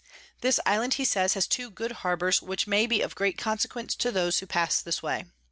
This 0.41 0.59
Island, 0.65 0.95
he 0.95 1.05
says, 1.05 1.35
has 1.35 1.45
two 1.45 1.69
good 1.69 1.91
Harbours, 2.01 2.41
which 2.41 2.65
may 2.65 2.87
be 2.87 3.03
of 3.03 3.13
great 3.13 3.37
consequence 3.37 3.93
to 3.97 4.11
those 4.11 4.39
who 4.39 4.47
pass 4.47 4.81
this 4.81 5.03
way. 5.03 5.25